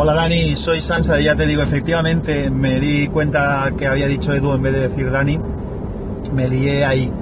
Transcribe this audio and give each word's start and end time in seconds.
Hola 0.00 0.14
Dani, 0.14 0.54
soy 0.54 0.80
Sansa, 0.80 1.18
ya 1.18 1.34
te 1.34 1.44
digo, 1.44 1.60
efectivamente 1.60 2.50
me 2.50 2.78
di 2.78 3.08
cuenta 3.08 3.72
que 3.76 3.88
había 3.88 4.06
dicho 4.06 4.32
Edu 4.32 4.52
en 4.52 4.62
vez 4.62 4.72
de 4.72 4.88
decir 4.88 5.10
Dani, 5.10 5.40
me 6.32 6.48
lié 6.48 6.84
ahí. 6.84 7.12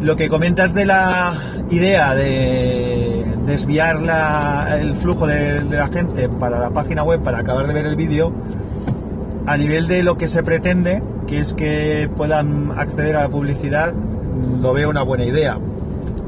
Lo 0.00 0.14
que 0.14 0.28
comentas 0.28 0.74
de 0.74 0.84
la 0.84 1.34
idea 1.70 2.14
de 2.14 3.26
desviar 3.46 3.96
el 4.78 4.94
flujo 4.94 5.26
de, 5.26 5.64
de 5.64 5.76
la 5.76 5.88
gente 5.88 6.28
para 6.28 6.60
la 6.60 6.70
página 6.70 7.02
web 7.02 7.20
para 7.20 7.38
acabar 7.38 7.66
de 7.66 7.74
ver 7.74 7.86
el 7.86 7.96
vídeo, 7.96 8.32
a 9.46 9.56
nivel 9.56 9.88
de 9.88 10.04
lo 10.04 10.16
que 10.16 10.28
se 10.28 10.44
pretende, 10.44 11.02
que 11.26 11.40
es 11.40 11.52
que 11.52 12.08
puedan 12.16 12.78
acceder 12.78 13.16
a 13.16 13.22
la 13.22 13.28
publicidad, 13.28 13.92
lo 14.60 14.72
veo 14.72 14.88
una 14.88 15.02
buena 15.02 15.24
idea. 15.24 15.58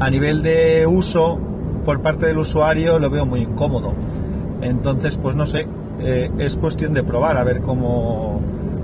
A 0.01 0.11
nivel 0.11 0.43
de 0.43 0.85
uso 0.89 1.39
por 1.85 2.03
parte 2.03 2.27
del 2.27 2.39
usuario 2.39 2.99
lo 2.99 3.09
veo 3.09 3.25
muy 3.25 3.43
incómodo. 3.43 3.95
Entonces, 4.63 5.17
pues 5.17 5.37
no 5.37 5.47
sé, 5.47 5.67
eh, 6.01 6.31
es 6.39 6.57
cuestión 6.57 6.93
de 6.95 7.03
probar 7.03 7.37
a 7.37 7.45
ver 7.45 7.61
cómo, 7.61 8.41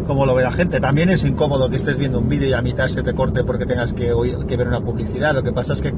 cómo, 0.06 0.26
lo 0.26 0.34
ve 0.34 0.42
la 0.42 0.52
gente. 0.52 0.80
También 0.80 1.10
es 1.10 1.24
incómodo 1.24 1.68
que 1.70 1.76
estés 1.76 1.98
viendo 1.98 2.18
un 2.18 2.28
vídeo 2.28 2.48
y 2.48 2.52
a 2.52 2.62
mitad 2.62 2.88
se 2.88 3.02
te 3.02 3.14
corte 3.14 3.44
porque 3.44 3.66
tengas 3.66 3.92
que, 3.92 4.12
ver 4.12 4.68
una 4.68 4.80
publicidad. 4.80 5.34
Lo 5.34 5.42
que 5.42 5.52
pasa 5.52 5.72
es 5.72 5.80
que 5.80 5.92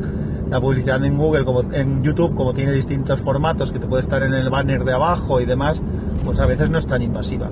la 0.50 0.60
publicidad 0.60 1.04
en 1.04 1.16
Google, 1.16 1.44
como 1.44 1.62
en 1.72 2.02
YouTube, 2.02 2.34
como 2.34 2.54
tiene 2.54 2.72
distintos 2.72 3.20
formatos 3.20 3.72
que 3.72 3.78
te 3.78 3.86
puede 3.86 4.02
estar 4.02 4.22
en 4.22 4.34
el 4.34 4.50
banner 4.50 4.84
de 4.84 4.92
abajo 4.92 5.40
y 5.40 5.44
demás, 5.44 5.82
pues 6.24 6.38
a 6.38 6.46
veces 6.46 6.70
no 6.70 6.78
es 6.78 6.86
tan 6.86 7.02
invasiva. 7.02 7.50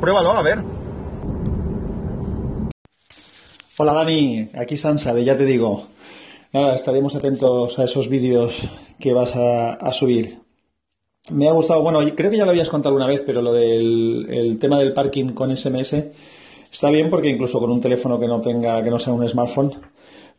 Pruébalo, 0.00 0.32
a 0.32 0.42
ver. 0.42 0.62
Hola 3.78 3.94
Dani, 3.94 4.50
aquí 4.54 4.76
Sansa, 4.76 5.14
de 5.14 5.24
ya 5.24 5.36
te 5.36 5.44
digo. 5.44 5.86
Nada, 6.52 6.74
estaremos 6.74 7.14
atentos 7.14 7.78
a 7.78 7.84
esos 7.84 8.08
vídeos 8.08 8.68
que 9.00 9.14
vas 9.14 9.34
a 9.34 9.92
subir. 9.92 10.41
Me 11.30 11.48
ha 11.48 11.52
gustado, 11.52 11.82
bueno, 11.82 12.00
creo 12.16 12.30
que 12.30 12.36
ya 12.36 12.44
lo 12.44 12.50
habías 12.50 12.68
contado 12.68 12.96
una 12.96 13.06
vez, 13.06 13.22
pero 13.24 13.42
lo 13.42 13.52
del 13.52 14.26
el 14.30 14.58
tema 14.58 14.78
del 14.78 14.92
parking 14.92 15.28
con 15.28 15.56
SMS 15.56 15.94
está 16.70 16.90
bien 16.90 17.10
porque 17.10 17.28
incluso 17.28 17.60
con 17.60 17.70
un 17.70 17.80
teléfono 17.80 18.18
que 18.18 18.26
no 18.26 18.40
tenga, 18.40 18.82
que 18.82 18.90
no 18.90 18.98
sea 18.98 19.12
un 19.12 19.28
smartphone, 19.28 19.72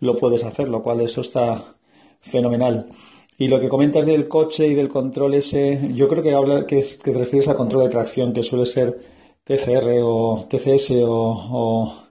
lo 0.01 0.17
puedes 0.17 0.43
hacer, 0.43 0.67
lo 0.67 0.83
cual 0.83 1.01
eso 1.01 1.21
está 1.21 1.75
fenomenal. 2.21 2.89
Y 3.37 3.47
lo 3.47 3.59
que 3.59 3.69
comentas 3.69 4.05
del 4.05 4.27
coche 4.27 4.67
y 4.67 4.73
del 4.73 4.89
control 4.89 5.35
ese, 5.35 5.89
yo 5.93 6.07
creo 6.07 6.21
que 6.21 6.33
habla 6.33 6.67
que, 6.67 6.79
es, 6.79 6.97
que 6.97 7.11
te 7.11 7.19
refieres 7.19 7.47
al 7.47 7.55
control 7.55 7.83
de 7.83 7.89
tracción, 7.89 8.33
que 8.33 8.43
suele 8.43 8.65
ser 8.65 8.99
TCR 9.43 9.99
o 10.03 10.45
TCS 10.49 10.91
o 11.05 11.23
o 11.51 12.02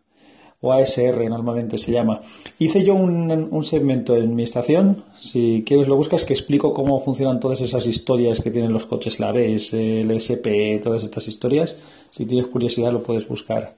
ASR 0.71 1.29
normalmente 1.29 1.79
se 1.79 1.91
llama. 1.91 2.21
Hice 2.59 2.85
yo 2.85 2.95
un, 2.95 3.65
segmento 3.65 4.17
en 4.17 4.37
mi 4.37 4.43
estación, 4.43 5.03
si 5.19 5.65
quieres 5.67 5.89
lo 5.89 5.97
buscas, 5.97 6.25
que 6.25 6.35
explico 6.35 6.73
cómo 6.73 7.01
funcionan 7.01 7.41
todas 7.41 7.61
esas 7.61 7.87
historias 7.87 8.41
que 8.41 8.51
tienen 8.51 8.73
los 8.73 8.87
coches, 8.87 9.19
la 9.19 9.31
ABS, 9.31 9.73
el 9.73 10.11
SP, 10.13 10.79
todas 10.83 11.03
estas 11.03 11.27
historias. 11.27 11.75
Si 12.11 12.27
tienes 12.27 12.47
curiosidad 12.47 12.93
lo 12.93 13.03
puedes 13.03 13.27
buscar 13.27 13.75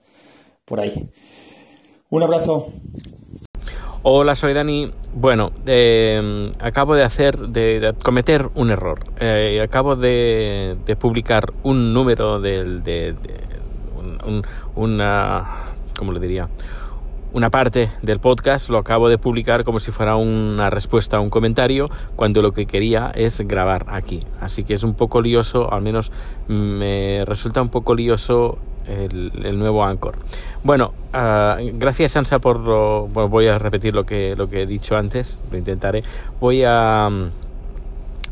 por 0.65 0.81
ahí. 0.81 1.09
Un 2.11 2.23
abrazo. 2.23 2.67
Hola, 4.03 4.35
soy 4.35 4.53
Dani. 4.53 4.91
Bueno, 5.15 5.51
eh, 5.65 6.53
acabo 6.61 6.95
de 6.95 7.05
hacer, 7.05 7.39
de, 7.39 7.95
cometer 8.03 8.51
un 8.55 8.71
error. 8.71 9.01
Eh, 9.19 9.63
acabo 9.63 9.97
de, 9.97 10.77
publicar 11.01 11.55
un 11.63 11.95
número 11.95 12.39
del, 12.39 12.83
de, 12.83 13.15
una 14.77 15.75
como 15.97 16.13
le 16.13 16.21
diría, 16.21 16.49
una 17.35 17.51
parte 17.51 17.91
del 18.01 18.21
podcast 18.21 18.71
lo 18.71 18.79
acabo 18.79 19.09
de 19.09 19.19
publicar 19.19 19.65
como 19.65 19.81
si 19.81 19.91
fuera 19.91 20.15
una 20.15 20.71
respuesta 20.71 21.17
a 21.17 21.21
un 21.21 21.31
comentario 21.31 21.91
cuando 22.15 22.43
lo 22.43 22.53
que 22.53 22.67
quería 22.67 23.11
es 23.13 23.41
grabar 23.41 23.87
aquí. 23.89 24.23
Así 24.41 24.63
que 24.63 24.75
es 24.75 24.85
un 24.85 24.95
poco 24.95 25.21
lioso, 25.21 25.73
al 25.73 25.83
menos 25.83 26.13
me 26.47 27.25
resulta 27.27 27.61
un 27.61 27.71
poco 27.71 27.97
lioso 27.97 28.59
el, 28.87 29.59
nuevo 29.59 29.85
Anchor. 29.85 30.15
Bueno, 30.63 30.93
ah, 31.13 31.59
gracias 31.61 32.13
Sansa 32.13 32.39
por 32.39 32.61
lo, 32.61 33.09
voy 33.09 33.49
a 33.49 33.59
repetir 33.59 33.95
lo 33.95 34.05
que, 34.05 34.37
lo 34.37 34.49
que 34.49 34.63
he 34.63 34.67
dicho 34.67 34.97
antes, 34.97 35.41
lo 35.51 35.59
intentaré. 35.59 36.05
Voy 36.41 36.63
a, 36.65 37.11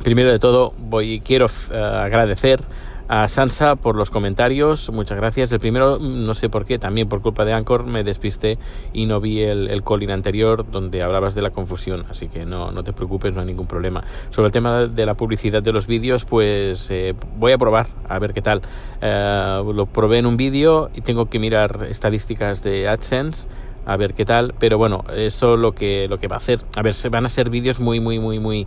primero 0.05 0.31
de 0.31 0.39
todo, 0.39 0.75
voy, 0.79 1.21
quiero 1.21 1.47
ah, 1.75 2.05
agradecer 2.05 2.61
a 3.09 3.29
Sansa 3.29 3.77
por 3.77 3.97
los 3.97 4.11
comentarios, 4.11 4.91
muchas 4.91 5.17
gracias. 5.17 5.53
El 5.53 5.61
primero, 5.61 5.99
no 5.99 6.35
sé 6.35 6.49
por 6.49 6.65
qué, 6.65 6.79
también 6.79 7.09
por 7.09 7.23
culpa 7.23 7.45
de 7.45 7.53
Anchor, 7.53 7.87
me 7.87 8.05
despisté 8.05 8.59
y 8.93 9.07
no 9.07 9.21
vi 9.21 9.43
el, 9.43 9.69
el 9.69 9.83
calling 9.83 10.11
anterior 10.11 10.71
donde 10.71 11.03
hablabas 11.03 11.35
de 11.35 11.43
la 11.43 11.51
confusión, 11.51 12.05
así 12.11 12.29
que 12.29 12.45
no, 12.45 12.73
no 12.73 12.83
te 12.85 12.93
preocupes, 12.93 13.35
no 13.35 13.41
hay 13.41 13.47
ningún 13.47 13.67
problema. 13.67 14.05
Sobre 14.31 14.47
el 14.47 14.53
tema 14.53 14.87
de 14.87 15.07
la 15.07 15.15
publicidad 15.15 15.63
de 15.63 15.73
los 15.73 15.87
vídeos, 15.87 16.25
pues 16.25 16.91
eh, 16.91 17.15
voy 17.39 17.53
a 17.53 17.59
probar, 17.59 17.87
a 18.09 18.19
ver 18.19 18.33
qué 18.33 18.43
tal. 18.43 18.63
Eh, 19.01 19.63
lo 19.75 19.87
probé 19.87 20.19
en 20.19 20.27
un 20.27 20.37
vídeo 20.37 20.91
y 20.95 21.01
tengo 21.03 21.27
que 21.27 21.39
mirar 21.39 21.87
estadísticas 21.89 22.63
de 22.63 22.89
AdSense 22.89 23.49
a 23.85 23.97
ver 23.97 24.15
qué 24.15 24.25
tal, 24.25 24.55
pero 24.59 24.79
bueno, 24.79 25.05
eso 25.15 25.57
lo 25.57 25.73
que, 25.73 26.07
lo 26.09 26.19
que 26.19 26.29
va 26.29 26.37
a 26.37 26.39
hacer. 26.39 26.61
A 26.77 26.83
ver, 26.83 26.95
se 26.95 27.09
van 27.09 27.27
a 27.27 27.29
ser 27.29 27.51
vídeos 27.51 27.81
muy, 27.81 28.01
muy, 28.01 28.19
muy, 28.19 28.39
muy 28.39 28.67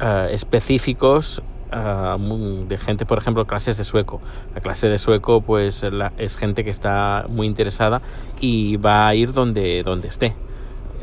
uh, 0.00 0.28
específicos 0.30 1.42
de 1.72 2.78
gente, 2.78 3.06
por 3.06 3.18
ejemplo, 3.18 3.46
clases 3.46 3.76
de 3.76 3.84
sueco. 3.84 4.20
La 4.54 4.60
clase 4.60 4.88
de 4.88 4.98
sueco, 4.98 5.40
pues 5.40 5.84
es 6.18 6.36
gente 6.36 6.64
que 6.64 6.70
está 6.70 7.24
muy 7.28 7.46
interesada 7.46 8.02
y 8.40 8.76
va 8.76 9.08
a 9.08 9.14
ir 9.14 9.32
donde, 9.32 9.82
donde 9.82 10.08
esté, 10.08 10.34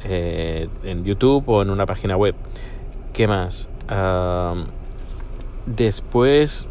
eh, 0.05 0.69
en 0.83 1.03
YouTube 1.03 1.43
o 1.47 1.61
en 1.61 1.69
una 1.69 1.85
página 1.85 2.15
web. 2.15 2.35
¿Qué 3.13 3.27
más? 3.27 3.67
después 5.65 6.67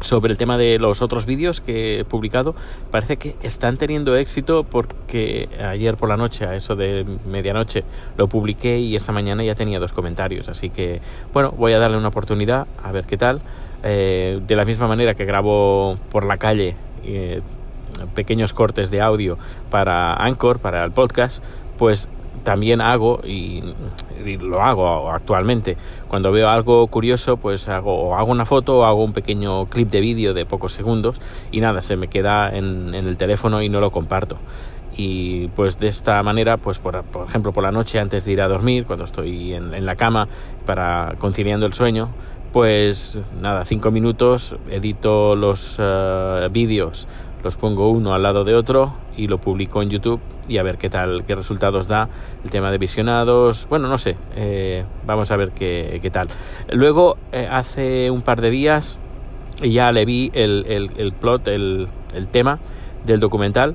sobre 0.00 0.32
el 0.32 0.38
tema 0.38 0.56
de 0.56 0.78
los 0.78 1.02
otros 1.02 1.26
vídeos 1.26 1.60
que 1.60 2.00
he 2.00 2.04
publicado, 2.04 2.54
parece 2.90 3.16
que 3.16 3.36
están 3.42 3.76
teniendo 3.76 4.16
éxito 4.16 4.64
porque 4.64 5.48
ayer 5.62 5.96
por 5.96 6.08
la 6.08 6.16
noche, 6.16 6.46
a 6.46 6.54
eso 6.54 6.76
de 6.76 7.04
medianoche, 7.30 7.84
lo 8.16 8.28
publiqué 8.28 8.78
y 8.78 8.96
esta 8.96 9.12
mañana 9.12 9.44
ya 9.44 9.54
tenía 9.54 9.78
dos 9.78 9.92
comentarios. 9.92 10.48
Así 10.48 10.70
que, 10.70 11.00
bueno, 11.32 11.52
voy 11.56 11.72
a 11.72 11.78
darle 11.78 11.96
una 11.96 12.08
oportunidad 12.08 12.66
a 12.82 12.92
ver 12.92 13.04
qué 13.04 13.16
tal. 13.16 13.40
Eh, 13.82 14.40
de 14.46 14.56
la 14.56 14.64
misma 14.64 14.86
manera 14.86 15.14
que 15.14 15.24
grabo 15.24 15.96
por 16.10 16.24
la 16.26 16.36
calle 16.36 16.76
eh, 17.04 17.40
pequeños 18.14 18.52
cortes 18.52 18.90
de 18.90 19.00
audio 19.00 19.38
para 19.70 20.14
Anchor, 20.14 20.58
para 20.58 20.84
el 20.84 20.92
podcast, 20.92 21.42
pues 21.78 22.08
también 22.44 22.80
hago 22.80 23.20
y, 23.24 23.62
lo 24.40 24.62
hago 24.62 25.10
actualmente. 25.10 25.76
Cuando 26.08 26.32
veo 26.32 26.48
algo 26.48 26.86
curioso 26.88 27.36
pues 27.36 27.68
hago 27.68 28.16
hago 28.16 28.30
una 28.30 28.44
foto 28.44 28.78
o 28.78 28.84
hago 28.84 29.04
un 29.04 29.12
pequeño 29.12 29.66
clip 29.66 29.90
de 29.90 30.00
vídeo 30.00 30.34
de 30.34 30.46
pocos 30.46 30.72
segundos 30.72 31.20
y 31.50 31.60
nada 31.60 31.80
se 31.82 31.96
me 31.96 32.08
queda 32.08 32.50
en, 32.50 32.94
el 32.94 33.16
teléfono 33.16 33.62
y 33.62 33.68
no 33.68 33.80
lo 33.80 33.90
comparto. 33.90 34.36
Y 34.96 35.48
pues 35.48 35.78
de 35.78 35.88
esta 35.88 36.22
manera 36.22 36.56
pues 36.56 36.78
por, 36.78 37.04
ejemplo 37.26 37.52
por 37.52 37.62
la 37.62 37.70
noche 37.70 37.98
antes 37.98 38.24
de 38.24 38.32
ir 38.32 38.42
a 38.42 38.48
dormir 38.48 38.84
cuando 38.86 39.04
estoy 39.04 39.54
en, 39.54 39.86
la 39.86 39.96
cama 39.96 40.28
para 40.66 41.14
conciliando 41.18 41.66
el 41.66 41.72
sueño 41.72 42.08
pues 42.52 43.16
nada 43.40 43.64
cinco 43.64 43.92
minutos 43.92 44.56
edito 44.68 45.36
los 45.36 45.78
uh, 45.78 46.50
vídeos 46.50 47.06
los 47.42 47.56
pongo 47.56 47.90
uno 47.90 48.14
al 48.14 48.22
lado 48.22 48.44
de 48.44 48.54
otro 48.54 48.94
y 49.16 49.26
lo 49.26 49.38
publico 49.38 49.82
en 49.82 49.90
YouTube 49.90 50.20
y 50.48 50.58
a 50.58 50.62
ver 50.62 50.78
qué 50.78 50.90
tal, 50.90 51.24
qué 51.26 51.34
resultados 51.34 51.88
da 51.88 52.08
el 52.44 52.50
tema 52.50 52.70
de 52.70 52.78
visionados. 52.78 53.66
Bueno, 53.68 53.88
no 53.88 53.98
sé, 53.98 54.16
eh, 54.36 54.84
vamos 55.06 55.30
a 55.30 55.36
ver 55.36 55.52
qué, 55.52 55.98
qué 56.02 56.10
tal. 56.10 56.28
Luego, 56.70 57.16
eh, 57.32 57.48
hace 57.50 58.10
un 58.10 58.22
par 58.22 58.40
de 58.40 58.50
días 58.50 58.98
ya 59.62 59.92
le 59.92 60.04
vi 60.04 60.30
el, 60.34 60.64
el, 60.66 61.12
plot, 61.12 61.48
el, 61.48 61.88
el, 62.14 62.28
tema 62.28 62.58
del 63.04 63.20
documental. 63.20 63.74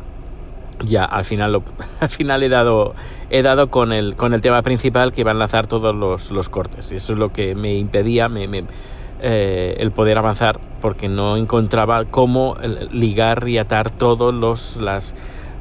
Ya 0.84 1.06
al 1.06 1.24
final, 1.24 1.54
lo, 1.54 1.64
al 2.00 2.10
final 2.10 2.44
he 2.44 2.50
dado, 2.50 2.96
he 3.30 3.42
dado 3.42 3.70
con, 3.70 3.94
el, 3.94 4.16
con 4.16 4.34
el 4.34 4.42
tema 4.42 4.62
principal 4.62 5.14
que 5.14 5.24
va 5.24 5.32
a 5.32 5.34
enlazar 5.34 5.68
todos 5.68 5.96
los, 5.96 6.32
los 6.32 6.50
cortes. 6.50 6.92
Y 6.92 6.96
eso 6.96 7.14
es 7.14 7.20
lo 7.20 7.32
que 7.32 7.56
me 7.56 7.76
impedía, 7.76 8.30
me, 8.30 8.48
me 8.48 8.66
eh, 9.22 9.78
el 9.80 9.92
poder 9.92 10.18
avanzar 10.18 10.60
porque 10.86 11.08
no 11.08 11.36
encontraba 11.36 12.06
cómo 12.06 12.58
ligar 12.92 13.48
y 13.48 13.58
atar 13.58 13.90
todos 13.90 14.32
los 14.32 14.78
las 14.78 15.16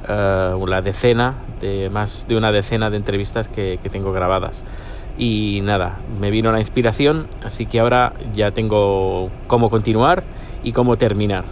uh, 0.07 0.67
la 0.67 0.83
decena 0.83 1.37
de 1.63 1.89
más 1.89 2.29
de 2.29 2.37
una 2.37 2.53
decena 2.53 2.91
de 2.91 2.99
entrevistas 2.99 3.49
que, 3.49 3.79
que, 3.83 3.89
tengo 3.89 4.13
grabadas. 4.13 4.67
Y 5.17 5.63
nada 5.63 5.99
me 6.21 6.31
vino 6.31 6.53
la 6.53 6.59
inspiración 6.59 7.27
así 7.43 7.65
que 7.65 7.81
ahora 7.81 8.13
ya 8.35 8.51
tengo 8.51 9.31
cómo 9.47 9.71
continuar 9.71 10.25
y 10.63 10.73
cómo 10.73 10.99
terminar. 10.99 11.47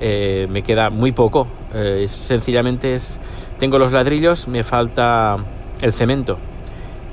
Eh, 0.00 0.46
me 0.48 0.62
queda 0.62 0.88
muy 0.88 1.12
poco 1.12 1.48
eh, 1.74 2.06
sencillamente 2.08 2.94
es 2.94 3.20
tengo 3.58 3.78
los 3.78 3.92
ladrillos 3.92 4.48
me 4.48 4.64
falta 4.64 5.36
el 5.82 5.92
cemento. 5.92 6.38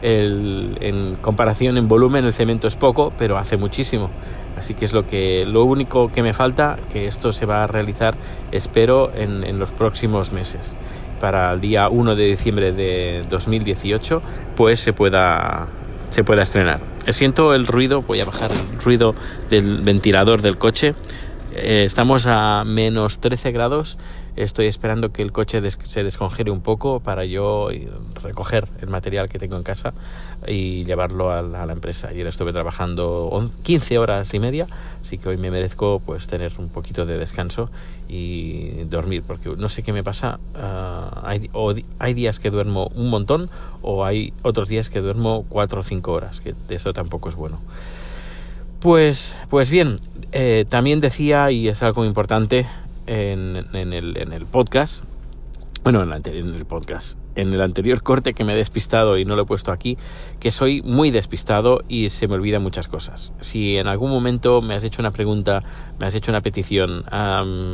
El, 0.01 0.77
en 0.79 1.15
comparación 1.15 1.77
en 1.77 1.89
volumen 1.89 2.23
el 2.23 2.33
cemento 2.33 2.69
es 2.69 2.77
poco, 2.77 3.11
pero 3.17 3.37
hace 3.37 3.57
muchísimo. 3.57 4.09
Así 4.57 4.73
que 4.73 4.85
es 4.85 4.93
lo 4.93 5.07
que 5.07 5.45
lo 5.45 5.65
único 5.65 6.11
que 6.11 6.21
me 6.23 6.33
falta, 6.33 6.77
que 6.91 7.07
esto 7.07 7.31
se 7.31 7.45
va 7.45 7.63
a 7.63 7.67
realizar, 7.67 8.15
espero, 8.51 9.11
en, 9.13 9.43
en 9.43 9.59
los 9.59 9.71
próximos 9.71 10.31
meses. 10.31 10.75
Para 11.19 11.51
el 11.53 11.61
día 11.61 11.89
1 11.89 12.15
de 12.15 12.25
diciembre 12.25 12.71
de 12.71 13.25
2018, 13.29 14.21
pues 14.55 14.79
se 14.79 14.93
pueda 14.93 15.67
se 16.09 16.23
pueda 16.23 16.43
estrenar. 16.43 16.79
Siento 17.09 17.53
el 17.53 17.67
ruido, 17.67 18.01
voy 18.01 18.21
a 18.21 18.25
bajar 18.25 18.49
el 18.51 18.81
ruido 18.81 19.15
del 19.49 19.81
ventilador 19.81 20.41
del 20.41 20.57
coche. 20.57 20.95
Eh, 21.53 21.83
estamos 21.85 22.25
a 22.25 22.63
menos 22.65 23.19
13 23.19 23.51
grados. 23.51 23.97
Estoy 24.35 24.67
esperando 24.67 25.13
que 25.13 25.21
el 25.21 25.31
coche 25.31 25.61
se 25.69 26.03
descongele 26.03 26.51
un 26.51 26.59
poco 26.59 26.99
para 26.99 27.23
yo 27.23 27.69
recoger 28.21 28.67
el 28.81 28.89
material 28.89 29.29
que 29.29 29.39
tengo 29.39 29.55
en 29.55 29.63
casa 29.63 29.93
y 30.45 30.83
llevarlo 30.83 31.31
a 31.31 31.41
la, 31.41 31.71
empresa. 31.71 32.09
Ayer 32.09 32.27
estuve 32.27 32.51
trabajando 32.51 33.49
15 33.63 33.97
horas 33.97 34.33
y 34.33 34.39
media, 34.39 34.67
así 35.01 35.17
que 35.17 35.29
hoy 35.29 35.37
me 35.37 35.51
merezco 35.51 36.01
pues 36.05 36.27
tener 36.27 36.51
un 36.57 36.67
poquito 36.67 37.05
de 37.05 37.17
descanso 37.17 37.69
y 38.09 38.83
dormir, 38.83 39.23
porque 39.25 39.49
no 39.55 39.69
sé 39.69 39.83
qué 39.83 39.93
me 39.93 40.03
pasa. 40.03 40.37
Ah, 40.53 41.21
hay, 41.23 41.49
hay 41.99 42.13
días 42.13 42.41
que 42.41 42.49
duermo 42.49 42.91
un 42.93 43.09
montón 43.09 43.49
o 43.81 44.03
hay 44.03 44.33
otros 44.43 44.67
días 44.67 44.89
que 44.89 44.99
duermo 44.99 45.45
4 45.47 45.79
o 45.79 45.83
5 45.83 46.11
horas, 46.11 46.41
que 46.41 46.55
eso 46.69 46.91
tampoco 46.91 47.29
es 47.29 47.35
bueno. 47.35 47.57
Pues, 48.81 49.35
pues 49.49 49.69
bien, 49.69 49.97
eh, 50.31 50.65
también 50.67 50.99
decía, 50.99 51.49
y 51.49 51.69
es 51.69 51.81
algo 51.81 52.05
importante 52.05 52.67
en, 53.07 53.55
el, 53.73 54.17
en 54.17 54.33
el 54.33 54.45
podcast, 54.45 55.03
bueno, 55.85 56.01
en, 56.01 56.11
en, 56.11 56.55
el 56.55 56.65
podcast, 56.65 57.19
en 57.35 57.53
el 57.53 57.61
anterior 57.61 58.01
corte 58.01 58.33
que 58.33 58.43
me 58.43 58.53
he 58.53 58.55
despistado 58.55 59.19
y 59.19 59.25
no 59.25 59.35
lo 59.35 59.43
he 59.43 59.45
puesto 59.45 59.71
aquí, 59.71 59.99
que 60.39 60.49
soy 60.49 60.81
muy 60.81 61.11
despistado 61.11 61.81
y 61.87 62.09
se 62.09 62.27
me 62.27 62.33
olvidan 62.33 62.63
muchas 62.63 62.87
cosas. 62.87 63.33
Si 63.39 63.77
en 63.77 63.85
algún 63.85 64.09
momento 64.09 64.63
me 64.63 64.73
has 64.73 64.83
hecho 64.83 65.03
una 65.03 65.11
pregunta, 65.11 65.61
me 65.99 66.07
has 66.07 66.15
hecho 66.15 66.31
una 66.31 66.41
petición, 66.41 67.03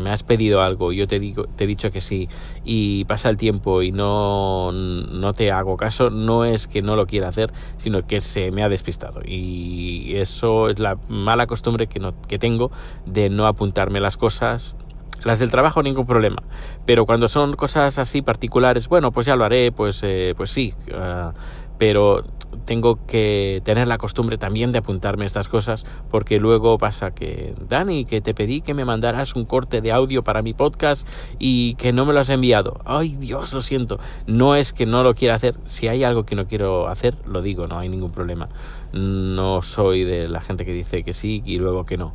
me 0.03 0.09
has 0.09 0.23
pedido 0.23 0.61
algo, 0.61 0.91
yo 0.91 1.07
te, 1.07 1.21
digo, 1.21 1.45
te 1.45 1.63
he 1.63 1.67
dicho 1.67 1.89
que 1.89 2.01
sí, 2.01 2.27
y 2.65 3.05
pasa 3.05 3.29
el 3.29 3.37
tiempo 3.37 3.81
y 3.81 3.93
no, 3.93 4.73
no 4.73 5.31
te 5.31 5.49
hago 5.49 5.77
caso, 5.77 6.09
no 6.09 6.43
es 6.43 6.67
que 6.67 6.81
no 6.81 6.97
lo 6.97 7.07
quiera 7.07 7.29
hacer, 7.29 7.53
sino 7.77 8.05
que 8.05 8.19
se 8.19 8.51
me 8.51 8.61
ha 8.61 8.67
despistado. 8.67 9.21
Y 9.25 10.17
eso 10.17 10.67
es 10.67 10.79
la 10.79 10.97
mala 11.07 11.47
costumbre 11.47 11.87
que, 11.87 12.01
no, 12.01 12.13
que 12.27 12.37
tengo 12.37 12.71
de 13.05 13.29
no 13.29 13.47
apuntarme 13.47 14.01
las 14.01 14.17
cosas, 14.17 14.75
las 15.23 15.39
del 15.39 15.51
trabajo 15.51 15.83
ningún 15.83 16.05
problema, 16.05 16.43
pero 16.85 17.05
cuando 17.05 17.27
son 17.27 17.55
cosas 17.55 17.99
así 17.99 18.21
particulares, 18.21 18.87
bueno, 18.87 19.11
pues 19.11 19.25
ya 19.25 19.35
lo 19.35 19.45
haré, 19.45 19.71
pues, 19.71 20.01
eh, 20.03 20.33
pues 20.35 20.51
sí, 20.51 20.73
ah, 20.93 21.33
pero 21.77 22.21
tengo 22.65 23.05
que 23.05 23.61
tener 23.63 23.87
la 23.87 23.97
costumbre 23.97 24.37
también 24.37 24.71
de 24.71 24.79
apuntarme 24.79 25.25
estas 25.25 25.47
cosas 25.47 25.85
porque 26.09 26.39
luego 26.39 26.77
pasa 26.77 27.11
que, 27.11 27.55
Dani, 27.67 28.05
que 28.05 28.21
te 28.21 28.33
pedí 28.33 28.61
que 28.61 28.73
me 28.73 28.85
mandaras 28.85 29.35
un 29.35 29.45
corte 29.45 29.81
de 29.81 29.91
audio 29.91 30.23
para 30.23 30.41
mi 30.41 30.53
podcast 30.53 31.07
y 31.39 31.75
que 31.75 31.93
no 31.93 32.05
me 32.05 32.13
lo 32.13 32.19
has 32.19 32.29
enviado. 32.29 32.79
Ay, 32.85 33.15
Dios, 33.15 33.53
lo 33.53 33.61
siento. 33.61 33.99
No 34.27 34.55
es 34.55 34.73
que 34.73 34.85
no 34.85 35.03
lo 35.03 35.15
quiera 35.15 35.35
hacer. 35.35 35.55
Si 35.65 35.87
hay 35.87 36.03
algo 36.03 36.23
que 36.23 36.35
no 36.35 36.45
quiero 36.45 36.87
hacer, 36.87 37.15
lo 37.25 37.41
digo, 37.41 37.67
no 37.67 37.79
hay 37.79 37.89
ningún 37.89 38.11
problema. 38.11 38.49
No 38.93 39.61
soy 39.61 40.03
de 40.03 40.27
la 40.27 40.41
gente 40.41 40.65
que 40.65 40.73
dice 40.73 41.03
que 41.03 41.13
sí 41.13 41.41
y 41.45 41.57
luego 41.57 41.85
que 41.85 41.97
no. 41.97 42.13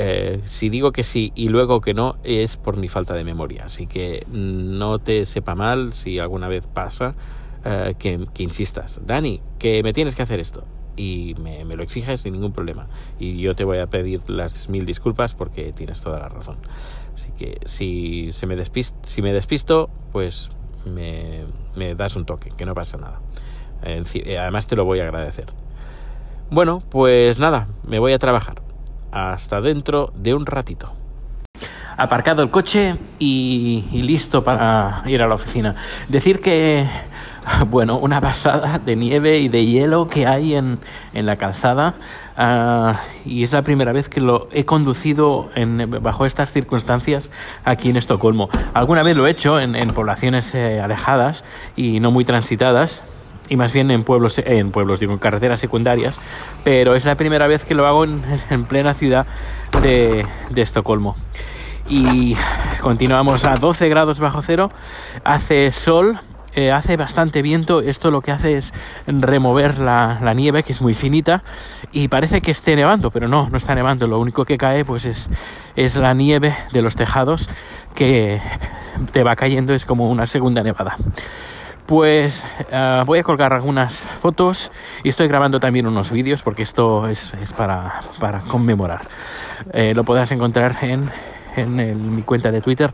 Eh, 0.00 0.42
si 0.44 0.68
digo 0.68 0.92
que 0.92 1.02
sí 1.02 1.32
y 1.34 1.48
luego 1.48 1.80
que 1.80 1.92
no, 1.92 2.18
es 2.22 2.56
por 2.56 2.76
mi 2.76 2.86
falta 2.86 3.14
de 3.14 3.24
memoria. 3.24 3.64
Así 3.64 3.88
que 3.88 4.24
no 4.30 5.00
te 5.00 5.24
sepa 5.24 5.56
mal 5.56 5.92
si 5.92 6.20
alguna 6.20 6.46
vez 6.46 6.68
pasa 6.68 7.14
eh, 7.64 7.96
que, 7.98 8.28
insistas. 8.38 9.00
Dani, 9.04 9.42
que 9.58 9.82
me 9.82 9.92
tienes 9.92 10.14
que 10.14 10.22
hacer 10.22 10.38
esto. 10.38 10.64
Y 10.96 11.34
me, 11.42 11.64
lo 11.64 11.82
exiges 11.82 12.20
sin 12.20 12.34
ningún 12.34 12.52
problema. 12.52 12.86
Y 13.18 13.40
yo 13.40 13.56
te 13.56 13.64
voy 13.64 13.78
a 13.78 13.88
pedir 13.88 14.30
las 14.30 14.68
mil 14.68 14.86
disculpas 14.86 15.34
porque 15.34 15.72
tienes 15.72 16.00
toda 16.00 16.20
la 16.20 16.28
razón. 16.28 16.58
Así 17.14 17.32
que 17.36 17.58
si, 17.66 18.30
se 18.32 18.46
me, 18.46 18.56
si 19.02 19.20
me 19.20 19.32
despisto, 19.32 19.90
pues 20.12 20.48
me, 20.84 21.44
das 21.96 22.14
un 22.14 22.24
toque, 22.24 22.50
que 22.56 22.64
no 22.66 22.74
pasa 22.74 22.98
nada. 22.98 23.20
Además 23.82 24.68
te 24.68 24.76
lo 24.76 24.84
voy 24.84 25.00
a 25.00 25.04
agradecer. 25.04 25.46
Bueno, 26.50 26.84
pues 26.88 27.40
nada, 27.40 27.66
me 27.84 27.98
voy 27.98 28.12
a 28.12 28.18
trabajar 28.20 28.67
hasta 29.12 29.60
dentro 29.60 30.12
de 30.16 30.34
un 30.34 30.46
ratito. 30.46 30.92
Aparcado 31.96 32.44
el 32.44 32.50
coche 32.50 32.96
y, 33.18 33.84
listo 33.92 34.44
para 34.44 35.02
ir 35.06 35.20
a 35.20 35.26
la 35.26 35.34
oficina. 35.34 35.74
Decir 36.08 36.40
que, 36.40 36.86
bueno, 37.66 37.98
una 37.98 38.20
pasada 38.20 38.78
de 38.78 38.94
nieve 38.94 39.38
y 39.38 39.48
de 39.48 39.66
hielo 39.66 40.06
que 40.06 40.24
hay 40.24 40.54
en, 40.54 40.78
la 41.12 41.34
calzada. 41.34 41.94
Ah, 42.36 43.00
y 43.24 43.42
es 43.42 43.52
la 43.52 43.62
primera 43.62 43.90
vez 43.90 44.08
que 44.08 44.20
lo 44.20 44.48
he 44.52 44.64
conducido 44.64 45.50
en, 45.56 45.90
bajo 46.00 46.24
estas 46.24 46.52
circunstancias 46.52 47.32
aquí 47.64 47.90
en 47.90 47.96
Estocolmo. 47.96 48.48
Alguna 48.74 49.02
vez 49.02 49.16
lo 49.16 49.26
he 49.26 49.30
hecho 49.32 49.58
en, 49.58 49.72
poblaciones 49.90 50.54
eh, 50.54 50.80
alejadas 50.80 51.42
y 51.74 51.98
no 51.98 52.12
muy 52.12 52.24
transitadas, 52.24 53.02
y 53.48 53.56
más 53.56 53.72
bien 53.72 53.90
en 53.90 54.04
pueblos, 54.04 54.40
en 54.44 54.70
pueblos, 54.70 55.00
digo, 55.00 55.12
en 55.12 55.18
carreteras 55.18 55.60
secundarias, 55.60 56.20
pero 56.64 56.94
es 56.94 57.04
la 57.04 57.16
primera 57.16 57.46
vez 57.46 57.64
que 57.64 57.74
lo 57.74 57.86
hago 57.86 58.04
en, 58.04 58.22
plena 58.68 58.94
ciudad 58.94 59.26
de, 59.82 60.26
Estocolmo. 60.56 61.16
Y 61.88 62.36
continuamos 62.82 63.44
a 63.44 63.54
12 63.54 63.88
grados 63.88 64.20
bajo 64.20 64.42
cero, 64.42 64.68
hace 65.24 65.72
sol, 65.72 66.20
eh, 66.52 66.70
hace 66.70 66.98
bastante 66.98 67.40
viento, 67.40 67.80
esto 67.80 68.10
lo 68.10 68.20
que 68.20 68.30
hace 68.30 68.58
es 68.58 68.74
remover 69.06 69.78
la, 69.78 70.34
nieve, 70.34 70.62
que 70.64 70.72
es 70.72 70.82
muy 70.82 70.92
finita, 70.92 71.42
y 71.92 72.08
parece 72.08 72.42
que 72.42 72.50
esté 72.50 72.76
nevando, 72.76 73.10
pero 73.10 73.28
no, 73.28 73.48
no 73.48 73.56
está 73.56 73.74
nevando, 73.74 74.06
lo 74.06 74.18
único 74.18 74.44
que 74.44 74.58
cae 74.58 74.84
pues 74.84 75.06
es, 75.06 75.30
es 75.76 75.96
la 75.96 76.12
nieve 76.12 76.54
de 76.72 76.82
los 76.82 76.94
tejados 76.94 77.48
que 77.94 78.42
te 79.12 79.22
va 79.22 79.34
cayendo, 79.36 79.72
es 79.72 79.86
como 79.86 80.10
una 80.10 80.26
segunda 80.26 80.62
nevada 80.62 80.96
pues 81.88 82.44
eh, 82.70 83.02
voy 83.06 83.18
a 83.18 83.22
colgar 83.22 83.54
algunas 83.54 83.94
fotos 84.20 84.70
y 85.02 85.08
estoy 85.08 85.26
grabando 85.26 85.58
también 85.58 85.86
unos 85.86 86.10
vídeos 86.10 86.42
porque 86.42 86.60
esto 86.60 87.08
es, 87.08 87.32
para, 87.56 88.02
conmemorar. 88.50 89.08
Eh, 89.72 89.94
lo 89.94 90.04
podrás 90.04 90.30
encontrar 90.30 90.76
en, 90.82 91.10
mi 92.14 92.22
cuenta 92.22 92.50
de 92.50 92.60
Twitter, 92.60 92.92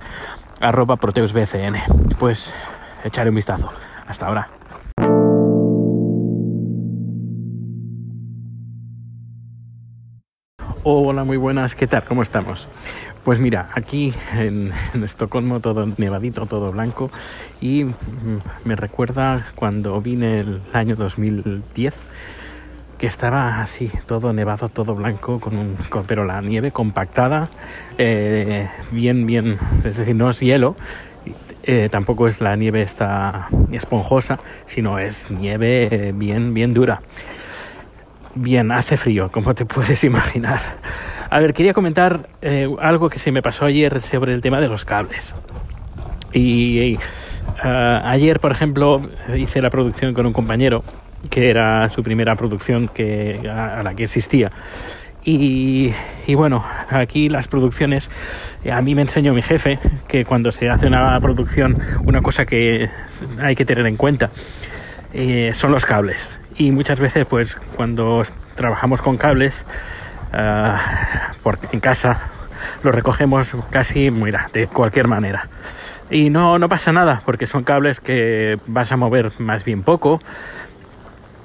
arroba 0.60 0.94
proteusbcn. 0.94 1.74
Pues 2.20 2.54
echaré 3.02 3.30
un 3.30 3.36
vistazo. 3.36 3.72
Hasta 4.06 4.28
ahora. 4.28 4.48
Hola, 10.86 11.24
muy 11.24 11.38
buenas, 11.38 11.74
¿qué 11.74 11.86
tal? 11.86 12.04
¿Cómo 12.04 12.20
estamos? 12.20 12.68
Pues 13.24 13.40
mira, 13.40 13.70
aquí 13.74 14.12
en, 14.34 14.70
Estocolmo 15.02 15.60
todo 15.60 15.86
nevadito, 15.96 16.44
todo 16.44 16.72
blanco 16.72 17.10
y 17.58 17.84
mm, 17.84 17.94
me 18.66 18.76
recuerda 18.76 19.46
cuando 19.54 19.98
vine 20.02 20.36
el 20.36 20.60
año 20.74 20.94
2010 20.94 22.02
que 22.98 23.06
estaba 23.06 23.62
así, 23.62 23.90
todo 24.04 24.34
nevado, 24.34 24.68
todo 24.68 24.94
blanco, 24.94 25.40
con 25.40 25.56
un, 25.56 25.76
pero 26.06 26.26
la 26.26 26.42
nieve 26.42 26.70
compactada, 26.70 27.48
eh, 27.96 28.68
bien, 28.90 29.24
bien, 29.24 29.56
es 29.84 29.96
decir, 29.96 30.14
no 30.14 30.28
es 30.28 30.40
hielo, 30.40 30.76
eh, 31.62 31.88
tampoco 31.90 32.26
es 32.28 32.42
la 32.42 32.56
nieve 32.56 32.82
esta 32.82 33.48
esponjosa, 33.72 34.38
sino 34.66 34.98
es 34.98 35.30
nieve 35.30 35.88
eh, 35.90 36.12
bien, 36.14 36.52
bien 36.52 36.74
dura. 36.74 37.00
Bien, 38.36 38.72
hace 38.72 38.96
frío, 38.96 39.30
como 39.30 39.54
te 39.54 39.64
puedes 39.64 40.02
imaginar. 40.02 40.60
A 41.30 41.38
ver, 41.38 41.54
quería 41.54 41.72
comentar 41.72 42.28
eh, 42.42 42.68
algo 42.80 43.08
que 43.08 43.20
se 43.20 43.30
me 43.30 43.42
pasó 43.42 43.64
ayer 43.64 44.00
sobre 44.00 44.34
el 44.34 44.40
tema 44.40 44.60
de 44.60 44.66
los 44.66 44.84
cables. 44.84 45.36
Y, 46.32 46.94
eh, 46.94 46.98
ayer, 47.62 48.40
por 48.40 48.50
ejemplo, 48.50 49.02
hice 49.36 49.62
la 49.62 49.70
producción 49.70 50.14
con 50.14 50.26
un 50.26 50.32
compañero, 50.32 50.82
que 51.30 51.48
era 51.48 51.88
su 51.90 52.02
primera 52.02 52.34
producción 52.34 52.88
que, 52.88 53.40
a, 53.48 53.84
la 53.84 53.94
que 53.94 54.02
existía. 54.02 54.50
Y, 55.22 55.92
y, 56.26 56.34
bueno, 56.34 56.64
aquí 56.90 57.28
las 57.28 57.46
producciones, 57.46 58.10
a 58.70 58.82
mí 58.82 58.96
me 58.96 59.02
enseñó 59.02 59.32
mi 59.32 59.42
jefe 59.42 59.78
que 60.08 60.24
cuando 60.24 60.50
se 60.50 60.68
hace 60.68 60.88
una 60.88 61.18
producción, 61.20 61.78
una 62.04 62.20
cosa 62.20 62.44
que 62.44 62.90
hay 63.38 63.54
que 63.54 63.64
tener 63.64 63.86
en 63.86 63.96
cuenta 63.96 64.30
eh, 65.14 65.52
son 65.54 65.70
los 65.70 65.86
cables. 65.86 66.40
Y 66.56 66.70
muchas 66.72 67.00
veces, 67.00 67.26
pues 67.26 67.56
cuando 67.76 68.22
trabajamos 68.56 69.02
con 69.02 69.16
cables, 69.16 69.66
Ah, 70.36 71.32
en 71.70 71.78
casa 71.78 72.18
lo 72.82 72.90
recogemos 72.90 73.54
casi, 73.70 74.10
mira, 74.10 74.50
de 74.52 74.66
cualquier 74.66 75.06
manera. 75.06 75.48
Y 76.10 76.28
no, 76.28 76.58
no 76.58 76.68
pasa 76.68 76.90
nada, 76.90 77.22
porque 77.24 77.46
son 77.46 77.62
cables 77.62 78.00
que 78.00 78.58
vas 78.66 78.90
a 78.90 78.96
mover 78.96 79.30
más 79.38 79.64
bien 79.64 79.84
poco 79.84 80.20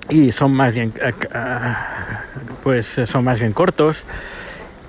y 0.10 0.32
son 0.32 0.54
más 0.54 0.74
bien, 0.74 0.92
eh, 1.00 1.14
ah, 1.36 2.22
pues 2.64 3.00
son 3.06 3.24
más 3.24 3.40
bien 3.40 3.54
cortos 3.54 4.06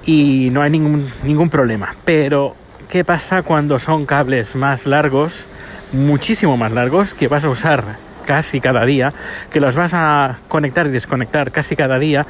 y 0.07 0.49
no 0.51 0.63
hay 0.63 0.71
ningún, 0.71 1.07
ningún 1.23 1.51
problema. 1.51 1.95
Pero, 2.07 2.57
¿qué 2.89 3.05
pasa 3.05 3.43
cuando 3.43 3.79
son 3.79 4.07
cables 4.07 4.57
más 4.57 4.87
largos, 4.87 5.47
muchísimo 5.93 6.57
más 6.57 6.73
largos, 6.73 7.13
que 7.13 7.29
vas 7.29 7.45
a 7.45 7.51
usar 7.51 7.99
casi 8.31 8.61
cada 8.61 8.87
día, 8.87 9.13
que 9.51 9.59
los 9.59 9.75
vas 9.75 9.93
a 9.93 10.39
conectar 10.47 10.87
y 10.87 10.91
desconectar 10.91 11.51
casi 11.51 11.75
cada 11.75 11.99
día, 11.99 12.29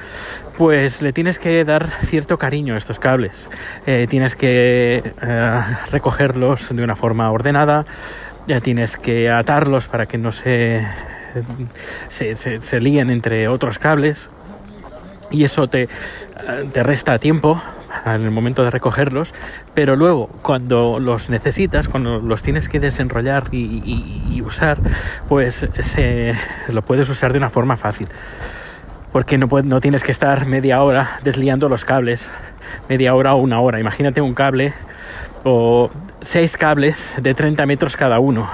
pues 0.56 1.02
le 1.02 1.12
tienes 1.12 1.38
que 1.38 1.62
dar 1.62 1.90
cierto 2.04 2.38
cariño 2.38 2.72
a 2.72 2.78
estos 2.78 2.98
cables. 2.98 3.50
Eh, 3.84 4.06
tienes 4.08 4.34
que 4.34 5.12
eh, 5.20 5.60
recogerlos 5.90 6.74
de 6.74 6.82
una 6.82 6.96
forma 6.96 7.30
ordenada, 7.30 7.84
ya 8.46 8.62
tienes 8.62 8.96
que 8.96 9.28
atarlos 9.28 9.88
para 9.88 10.06
que 10.06 10.16
no 10.16 10.32
se, 10.32 10.86
se, 12.08 12.80
líen 12.80 13.10
entre 13.10 13.46
otros 13.48 13.78
cables 13.78 14.30
y 15.30 15.44
eso 15.44 15.68
te, 15.68 15.90
te 16.72 16.82
resta 16.82 17.18
tiempo 17.18 17.60
en 18.06 18.22
el 18.22 18.30
momento 18.30 18.62
de 18.62 18.70
recogerlos, 18.70 19.34
pero 19.74 19.96
luego 19.96 20.28
cuando 20.42 20.98
los 20.98 21.28
necesitas, 21.28 21.88
cuando 21.88 22.18
los 22.20 22.42
tienes 22.42 22.68
que 22.68 22.80
desenrollar 22.80 23.44
y, 23.52 24.42
usar, 24.44 24.78
pues 25.28 25.68
se, 25.80 26.34
lo 26.68 26.82
puedes 26.82 27.08
usar 27.10 27.32
de 27.32 27.38
una 27.38 27.50
forma 27.50 27.76
fácil. 27.76 28.08
Porque 29.12 29.38
no, 29.38 29.48
no 29.64 29.80
tienes 29.80 30.04
que 30.04 30.12
estar 30.12 30.46
media 30.46 30.82
hora 30.82 31.18
desliando 31.24 31.68
los 31.68 31.84
cables, 31.84 32.28
media 32.88 33.14
hora 33.14 33.34
o 33.34 33.38
una 33.38 33.60
hora. 33.60 33.80
Imagínate 33.80 34.20
un 34.20 34.34
cable 34.34 34.72
o 35.44 35.90
seis 36.20 36.56
cables 36.56 37.14
de 37.20 37.34
30 37.34 37.66
metros 37.66 37.96
cada 37.96 38.20
uno 38.20 38.48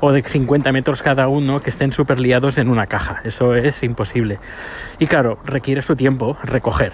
o 0.00 0.12
de 0.12 0.22
50 0.22 0.72
metros 0.72 1.02
cada 1.02 1.28
uno 1.28 1.60
que 1.60 1.70
estén 1.70 1.92
super 1.92 2.20
liados 2.20 2.58
en 2.58 2.68
una 2.68 2.86
caja. 2.86 3.20
Eso 3.24 3.54
es 3.54 3.82
imposible. 3.82 4.38
Y 4.98 5.06
claro, 5.06 5.38
requiere 5.44 5.82
su 5.82 5.96
tiempo 5.96 6.36
recoger. 6.42 6.92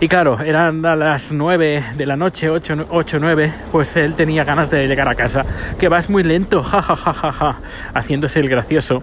Y 0.00 0.08
claro, 0.08 0.40
eran 0.40 0.84
a 0.84 0.96
las 0.96 1.32
9 1.32 1.84
de 1.96 2.06
la 2.06 2.16
noche, 2.16 2.50
8, 2.50 2.86
8 2.90 3.18
9, 3.20 3.52
pues 3.72 3.96
él 3.96 4.14
tenía 4.14 4.44
ganas 4.44 4.70
de 4.70 4.86
llegar 4.86 5.08
a 5.08 5.14
casa. 5.14 5.44
Que 5.78 5.88
vas 5.88 6.10
muy 6.10 6.22
lento, 6.22 6.62
ja, 6.62 6.82
ja, 6.82 6.96
ja, 6.96 7.12
ja, 7.12 7.32
ja, 7.32 7.60
haciéndose 7.94 8.40
el 8.40 8.48
gracioso. 8.48 9.02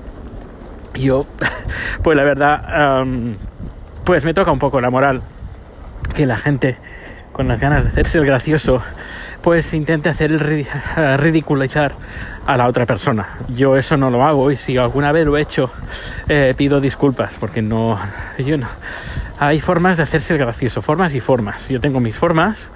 Yo, 0.94 1.26
pues 2.04 2.18
la 2.18 2.24
verdad, 2.24 3.06
pues 4.04 4.26
me 4.26 4.34
toca 4.34 4.52
un 4.52 4.60
poco 4.60 4.82
la 4.82 4.90
moral 4.90 5.22
que 6.14 6.26
la 6.26 6.38
gente 6.38 6.78
con 7.42 7.48
las 7.48 7.60
ganas 7.60 7.84
de 7.86 7.90
hacerse 7.90 8.20
el 8.20 8.26
gracioso 8.28 8.84
pues 9.42 9.74
intente 9.74 10.10
hacer 10.10 10.32
el 10.32 10.68
eh, 10.96 11.18
ridiculizar 11.18 11.92
a 12.46 12.56
la 12.56 12.68
otra 12.68 12.86
persona. 12.86 13.40
Yo 13.48 13.76
eso 13.78 13.98
no 13.98 14.12
lo 14.12 14.24
hago 14.24 14.52
y 14.52 14.58
si 14.58 14.78
alguna 14.78 15.12
vez 15.12 15.26
lo 15.26 15.36
he 15.36 15.42
hecho 15.42 15.72
eh, 16.30 16.54
pido 16.56 16.80
disculpas 16.80 17.40
porque 17.40 17.64
no, 17.64 17.98
yo 18.38 18.60
no. 18.60 18.68
Hay 19.40 19.60
formas 19.60 19.98
de 19.98 20.04
hacerse 20.04 20.34
el 20.34 20.40
gracioso, 20.40 20.84
formas 20.84 21.16
y 21.16 21.20
formas. 21.20 21.68
Yo 21.68 21.80
tengo 21.80 22.00
mis 22.00 22.16
formas, 22.16 22.70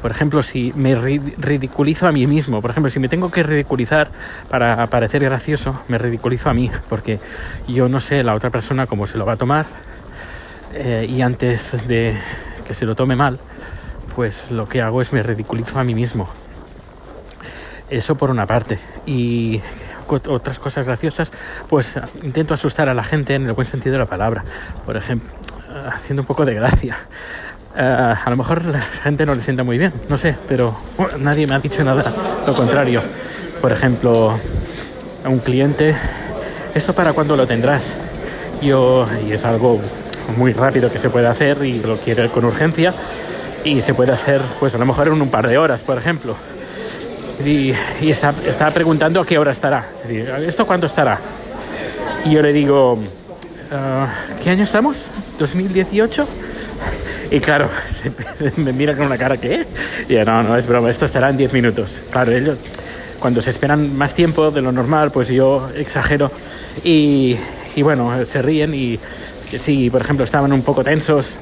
por 0.00 0.12
ejemplo, 0.12 0.40
si 0.40 0.72
me 0.76 0.94
ridiculizo 0.94 2.06
a 2.06 2.12
mí 2.12 2.24
mismo, 2.28 2.62
por 2.62 2.70
ejemplo, 2.70 2.90
si 2.90 3.00
me 3.00 3.08
tengo 3.08 3.28
que 3.28 3.42
ridiculizar 3.42 4.12
para 4.48 4.86
parecer 4.86 5.24
gracioso, 5.24 5.82
me 5.88 5.98
ridiculizo 5.98 6.48
a 6.48 6.54
mí, 6.54 6.70
porque 6.88 7.18
yo 7.66 7.88
no 7.88 7.98
sé 7.98 8.22
la 8.22 8.36
otra 8.36 8.50
persona 8.50 8.86
cómo 8.86 9.08
se 9.08 9.18
lo 9.18 9.26
va 9.26 9.32
a 9.32 9.36
tomar 9.36 9.66
eh, 10.74 11.08
y 11.08 11.22
antes 11.22 11.88
de 11.88 12.16
que 12.64 12.74
se 12.74 12.86
lo 12.86 12.94
tome 12.94 13.16
mal, 13.16 13.40
pues 14.14 14.50
lo 14.50 14.68
que 14.68 14.80
hago 14.82 15.02
es 15.02 15.12
me 15.12 15.22
ridiculizo 15.22 15.78
a 15.78 15.84
mí 15.84 15.94
mismo. 15.94 16.28
Eso 17.90 18.14
por 18.14 18.30
una 18.30 18.46
parte. 18.46 18.78
Y 19.06 19.60
otras 20.08 20.58
cosas 20.58 20.86
graciosas, 20.86 21.32
pues 21.68 21.98
intento 22.22 22.54
asustar 22.54 22.88
a 22.88 22.94
la 22.94 23.02
gente 23.02 23.34
en 23.34 23.46
el 23.46 23.52
buen 23.52 23.66
sentido 23.66 23.94
de 23.94 23.98
la 23.98 24.06
palabra. 24.06 24.44
Por 24.84 24.96
ejemplo, 24.96 25.30
haciendo 25.92 26.22
un 26.22 26.26
poco 26.26 26.44
de 26.44 26.54
gracia. 26.54 26.96
Eh, 27.76 27.80
a 27.80 28.28
lo 28.28 28.36
mejor 28.36 28.64
la 28.66 28.82
gente 28.82 29.24
no 29.24 29.34
le 29.34 29.40
sienta 29.40 29.62
muy 29.62 29.78
bien, 29.78 29.92
no 30.08 30.18
sé, 30.18 30.36
pero 30.46 30.76
nadie 31.18 31.46
me 31.46 31.54
ha 31.54 31.58
dicho 31.58 31.82
nada 31.82 32.12
lo 32.46 32.54
contrario. 32.54 33.02
Por 33.60 33.72
ejemplo, 33.72 34.38
a 35.24 35.28
un 35.28 35.38
cliente, 35.38 35.94
¿esto 36.74 36.92
para 36.92 37.12
cuándo 37.12 37.36
lo 37.36 37.46
tendrás? 37.46 37.94
Yo, 38.60 39.06
y 39.26 39.32
es 39.32 39.44
algo 39.44 39.80
muy 40.36 40.52
rápido 40.52 40.90
que 40.90 40.98
se 40.98 41.10
puede 41.10 41.26
hacer 41.26 41.64
y 41.64 41.80
lo 41.80 41.96
quiere 41.96 42.28
con 42.28 42.44
urgencia, 42.44 42.92
y 43.64 43.82
se 43.82 43.94
puede 43.94 44.12
hacer, 44.12 44.40
pues 44.58 44.74
a 44.74 44.78
lo 44.78 44.86
mejor 44.86 45.08
en 45.08 45.20
un 45.20 45.28
par 45.28 45.48
de 45.48 45.58
horas, 45.58 45.82
por 45.82 45.98
ejemplo. 45.98 46.36
Y, 47.44 47.72
está, 48.02 48.32
preguntando 48.72 49.20
a 49.20 49.26
qué 49.26 49.38
hora 49.38 49.52
estará. 49.52 49.88
¿Esto 50.46 50.66
cuándo 50.66 50.86
estará? 50.86 51.18
Y 52.24 52.30
yo 52.30 52.42
le 52.42 52.52
digo, 52.52 52.98
ah, 53.72 54.08
¿qué 54.42 54.50
año 54.50 54.64
estamos? 54.64 55.06
¿2018? 55.38 56.26
Y 57.30 57.40
claro, 57.40 57.68
me 58.56 58.72
mira 58.72 58.96
con 58.96 59.06
una 59.06 59.16
cara 59.16 59.38
que, 59.38 59.66
y 60.08 60.12
yo, 60.12 60.24
no, 60.24 60.42
no, 60.42 60.56
es 60.56 60.66
broma, 60.66 60.90
esto 60.90 61.06
estará 61.06 61.30
en 61.30 61.36
10 61.36 61.52
minutos. 61.52 62.02
Claro, 62.10 62.32
ellos, 62.32 62.58
cuando 63.18 63.40
se 63.40 63.50
esperan 63.50 63.96
más 63.96 64.14
tiempo 64.14 64.50
de 64.50 64.60
lo 64.60 64.70
normal, 64.70 65.10
pues 65.10 65.28
yo 65.28 65.70
exagero 65.74 66.30
y, 66.84 67.36
y 67.74 67.82
bueno, 67.82 68.12
se 68.26 68.42
ríen 68.42 68.74
y 68.74 69.00
si, 69.58 69.90
por 69.90 70.02
ejemplo, 70.02 70.24
estaban 70.24 70.52
un 70.52 70.62
poco 70.62 70.84
tensos, 70.84 71.38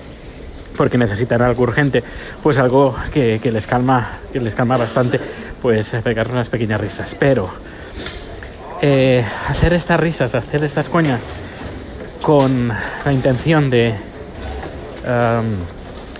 porque 0.80 0.96
necesitan 0.96 1.42
algo 1.42 1.64
urgente, 1.64 2.02
pues 2.42 2.56
algo 2.56 2.96
que, 3.12 3.38
les 3.52 3.66
calma, 3.66 4.12
que 4.32 4.40
les 4.40 4.54
calma 4.54 4.78
bastante, 4.78 5.20
pues 5.60 5.90
pegar 6.02 6.30
unas 6.30 6.48
pequeñas 6.48 6.80
risas. 6.80 7.14
Pero 7.18 7.50
eh, 8.80 9.22
hacer 9.46 9.74
estas 9.74 10.00
risas, 10.00 10.34
hacer 10.34 10.64
estas 10.64 10.88
coñas 10.88 11.20
con 12.22 12.72
la 13.04 13.12
intención 13.12 13.68
de 13.68 13.94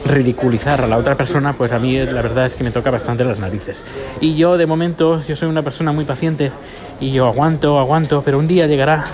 ridiculizar 0.05 0.83
a 0.83 0.87
la 0.87 0.99
otra 0.99 1.15
persona, 1.15 1.55
pues 1.55 1.73
a 1.73 1.79
mí 1.79 1.99
la 1.99 2.21
verdad 2.21 2.45
es 2.45 2.55
que 2.55 2.63
me 2.63 2.71
toca 2.71 2.91
bastante 2.91 3.25
las 3.25 3.39
narices. 3.39 3.83
Y 4.21 4.37
yo 4.37 4.59
de 4.59 4.67
momento, 4.67 5.25
yo 5.27 5.37
soy 5.37 5.49
una 5.49 5.63
persona 5.63 5.93
muy 5.93 6.05
paciente 6.05 6.53
y 7.01 7.13
yo 7.13 7.27
aguanto, 7.27 7.79
aguanto, 7.79 8.21
pero 8.23 8.39
un 8.39 8.47
día 8.47 8.67
llegará, 8.67 9.07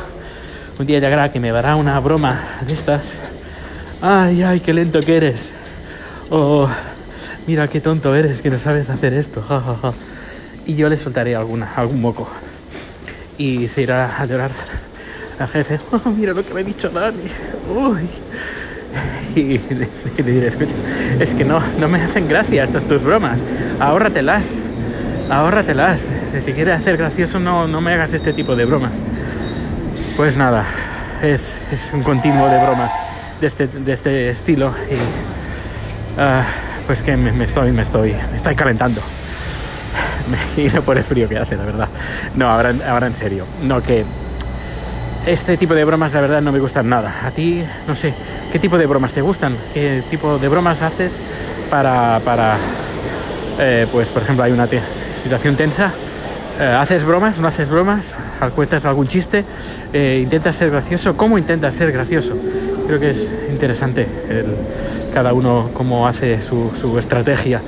un 0.81 0.87
día 0.87 0.99
llegará 0.99 1.31
que 1.31 1.38
me 1.38 1.53
dará 1.53 1.76
una 1.76 2.00
broma 2.00 2.59
de 2.67 2.75
estas 2.75 3.21
ay, 4.03 4.43
ay, 4.43 4.61
qué 4.61 4.73
lento 4.75 5.00
que 5.00 5.17
eres. 5.17 5.53
Oh, 6.31 6.69
mira 7.47 7.69
qué 7.69 7.81
tonto 7.81 8.15
eres 8.15 8.43
que 8.43 8.50
no 8.50 8.59
sabes 8.59 8.88
hacer 8.91 9.15
esto. 9.15 9.43
Y 10.67 10.75
yo 10.75 10.88
le 10.88 10.99
soltaré 10.99 11.37
alguna, 11.37 11.73
algún 11.76 12.00
moco. 12.00 12.29
Y 13.38 13.69
se 13.69 13.83
irá 13.83 14.21
a 14.21 14.26
llorar 14.26 14.50
al 15.38 15.49
jefe. 15.49 15.79
Oh, 15.93 16.11
mira 16.11 16.33
lo 16.33 16.45
que 16.45 16.53
me 16.53 16.61
ha 16.61 16.65
dicho 16.65 16.88
Dani. 16.88 17.23
Uy. 17.75 18.09
Y, 19.37 19.59
le 20.23 20.33
diré, 20.33 20.47
escucha, 20.47 20.75
es 21.21 21.35
que 21.35 21.45
no, 21.45 21.62
no 21.79 21.88
me 21.88 22.00
hacen 22.00 22.26
gracia 22.26 22.65
estas 22.65 22.85
tus 22.85 23.03
bromas. 23.03 23.41
Ahórratelas. 23.79 24.45
Ahórratelas. 25.31 26.00
Si 26.41 26.53
quieres 26.53 26.81
hacer 26.81 26.97
gracioso, 26.97 27.38
no, 27.38 27.69
no 27.69 27.81
me 27.81 27.93
hagas 27.93 28.15
este 28.15 28.33
tipo 28.33 28.57
de 28.57 28.65
bromas. 28.65 28.93
Pues 30.17 30.37
nada, 30.37 30.65
es, 31.23 31.59
es 31.71 31.91
un 31.93 32.03
continuo 32.03 32.49
de 32.49 32.59
bromas 32.62 33.05
de 33.40 33.47
este, 33.47 33.66
de 33.66 33.93
este 33.93 34.31
estilo 34.31 34.73
y 34.90 36.21
ah, 36.21 36.45
pues 36.87 37.02
que 37.02 37.16
me, 37.16 37.45
estoy 37.45 37.73
me 37.73 37.83
estoy 37.83 38.14
me 38.31 38.37
estoy 38.37 38.55
calentando 38.55 39.00
y 40.57 40.64
no 40.69 40.83
por 40.83 40.97
el 40.97 41.05
frío 41.05 41.28
que 41.28 41.38
hace 41.38 41.57
la 41.57 41.64
verdad 41.64 41.88
no 42.35 42.49
ahora, 42.49 42.73
ahora 42.88 43.07
en 43.07 43.14
serio 43.14 43.45
no 43.62 43.83
que 43.83 44.05
este 45.26 45.57
tipo 45.57 45.75
de 45.75 45.85
bromas 45.85 46.14
la 46.14 46.21
verdad 46.21 46.40
no 46.40 46.52
me 46.52 46.61
gustan 46.61 46.88
nada 46.88 47.23
a 47.25 47.31
ti 47.31 47.62
no 47.87 47.95
sé 47.95 48.14
qué 48.52 48.59
tipo 48.59 48.78
de 48.78 48.87
bromas 48.87 49.12
te 49.12 49.21
gustan 49.21 49.57
qué 49.75 50.02
tipo 50.09 50.38
de 50.38 50.49
bromas 50.49 50.83
haces 50.83 51.21
para 51.71 52.21
para 52.25 52.57
eh, 53.59 53.87
pues 53.90 54.09
por 54.09 54.23
ejemplo 54.23 54.45
hay 54.45 54.52
una 54.52 54.69
situación 55.23 55.57
tensa 55.57 55.93
eh, 56.59 56.64
¿Haces 56.64 57.05
bromas? 57.05 57.38
¿No 57.38 57.49
haces 57.49 57.69
bromas? 57.69 58.16
¿Cuentas 58.55 58.87
algún 58.87 59.07
chiste? 59.07 59.45
Eh, 59.93 60.21
¿Intentas 60.23 60.57
ser 60.57 60.71
gracioso? 60.71 61.14
¿Cómo 61.14 61.37
intentas 61.37 61.75
ser 61.75 61.93
gracioso? 61.93 62.35
Creo 62.87 63.00
que 63.00 63.11
es 63.11 63.33
interesante 63.50 64.07
cada 65.12 65.33
uno 65.33 65.71
cómo 65.75 66.07
hace 66.07 66.40
su, 66.40 66.97
estrategia 66.99 67.61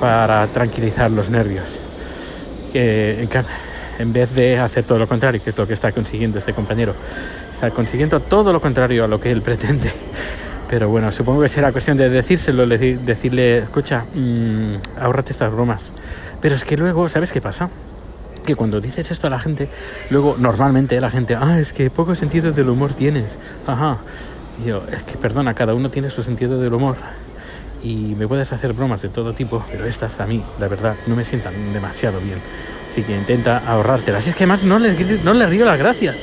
para 0.00 0.46
tranquilizar 0.48 1.10
los 1.10 1.30
nervios. 1.30 1.80
en 2.74 4.12
vez 4.12 4.34
de 4.34 4.58
hacer 4.58 4.84
todo 4.84 4.98
lo 4.98 5.08
contrario, 5.08 5.42
que 5.42 5.50
es 5.50 5.56
lo 5.56 5.66
que 5.66 5.74
está 5.74 5.92
consiguiendo 5.92 6.38
este 6.38 6.52
compañero. 6.52 6.94
Está 7.52 7.70
consiguiendo 7.70 8.20
todo 8.20 8.52
lo 8.52 8.60
contrario 8.60 9.04
a 9.04 9.08
lo 9.08 9.20
que 9.20 9.30
él 9.30 9.42
pretende. 9.42 9.90
Pero 10.68 10.88
bueno, 10.90 11.10
supongo 11.12 11.40
que 11.40 11.48
será 11.48 11.72
cuestión 11.72 11.96
de 11.96 12.10
decírselo, 12.10 12.66
decirle, 12.66 13.58
escucha, 13.58 14.04
mmm, 14.14 14.74
ahórrate 15.00 15.32
estas 15.32 15.50
bromas. 15.50 15.92
Pero 16.42 16.54
es 16.54 16.64
que 16.64 16.76
luego, 16.76 17.08
¿sabes 17.08 17.32
qué 17.32 17.40
pasa? 17.40 17.70
que 18.44 18.56
cuando 18.56 18.80
dices 18.80 19.10
esto 19.10 19.26
a 19.26 19.30
la 19.30 19.38
gente, 19.38 19.68
luego 20.10 20.36
normalmente 20.38 20.98
la 21.02 21.10
gente, 21.10 21.36
ah, 21.36 21.60
es 21.60 21.74
que 21.74 21.90
poco 21.90 22.14
sentido 22.14 22.50
del 22.50 22.70
humor 22.70 22.94
tienes. 22.94 23.38
Ajá. 23.66 23.98
Yo, 24.64 24.82
es 24.92 25.02
que 25.02 25.16
perdona, 25.16 25.54
cada 25.54 25.74
uno 25.74 25.90
tiene 25.90 26.10
su 26.10 26.22
sentido 26.22 26.60
del 26.60 26.74
humor. 26.74 26.96
Y 27.82 28.14
me 28.16 28.26
puedes 28.26 28.52
hacer 28.52 28.72
bromas 28.72 29.02
de 29.02 29.08
todo 29.08 29.32
tipo, 29.32 29.64
pero 29.70 29.86
estas 29.86 30.18
a 30.20 30.26
mí, 30.26 30.42
la 30.58 30.66
verdad, 30.66 30.96
no 31.06 31.14
me 31.14 31.24
sientan 31.24 31.72
demasiado 31.72 32.20
bien. 32.20 32.40
Así 32.90 33.02
que 33.02 33.16
intenta 33.16 33.58
ahorrártelas. 33.58 34.26
Y 34.26 34.30
es 34.30 34.36
que 34.36 34.46
más 34.46 34.64
no 34.64 34.78
le, 34.78 34.94
no 35.22 35.32
le 35.32 35.46
río 35.46 35.64
las 35.64 35.78
gracias. 35.78 36.16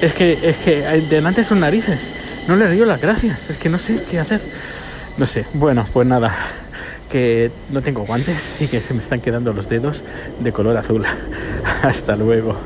Es 0.00 0.14
que, 0.14 0.38
es 0.42 0.56
que 0.56 0.80
delante 1.10 1.44
son 1.44 1.60
narices. 1.60 2.00
No 2.48 2.56
le 2.56 2.66
río 2.66 2.86
las 2.86 3.00
gracias. 3.00 3.50
Es 3.50 3.58
que 3.58 3.68
no 3.68 3.78
sé 3.78 4.02
qué 4.10 4.18
hacer. 4.18 4.40
No 5.18 5.26
sé. 5.26 5.44
Bueno, 5.54 5.86
pues 5.92 6.06
nada 6.06 6.32
que 7.10 7.50
no 7.68 7.82
tengo 7.82 8.06
guantes 8.06 8.62
y 8.62 8.68
que 8.68 8.80
se 8.80 8.94
me 8.94 9.00
están 9.00 9.20
quedando 9.20 9.52
los 9.52 9.68
dedos 9.68 10.02
de 10.40 10.50
color 10.50 10.78
azul. 10.78 11.04
Hasta 11.82 12.16
luego. 12.16 12.56